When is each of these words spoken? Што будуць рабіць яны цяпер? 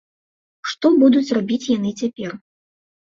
Што 0.71 0.89
будуць 1.03 1.33
рабіць 1.39 1.63
яны 1.77 1.91
цяпер? 2.03 2.31